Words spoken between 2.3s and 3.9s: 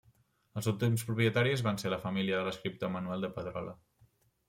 de l'escriptor Manuel de Pedrolo.